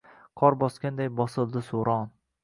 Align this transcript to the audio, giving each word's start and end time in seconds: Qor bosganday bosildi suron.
Qor 0.41 0.55
bosganday 0.61 1.09
bosildi 1.19 1.63
suron. 1.67 2.09